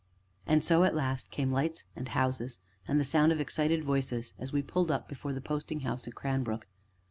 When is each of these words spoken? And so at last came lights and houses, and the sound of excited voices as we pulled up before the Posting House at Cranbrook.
And 0.47 0.63
so 0.63 0.83
at 0.83 0.95
last 0.95 1.29
came 1.29 1.51
lights 1.51 1.83
and 1.95 2.09
houses, 2.09 2.57
and 2.87 2.99
the 2.99 3.03
sound 3.05 3.31
of 3.31 3.39
excited 3.39 3.83
voices 3.83 4.33
as 4.39 4.51
we 4.51 4.63
pulled 4.63 4.89
up 4.89 5.07
before 5.07 5.31
the 5.31 5.41
Posting 5.41 5.81
House 5.81 6.07
at 6.07 6.15
Cranbrook. 6.15 6.65